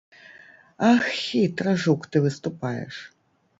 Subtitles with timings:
[0.91, 2.95] Ах, хітра, жук, ты выступаеш.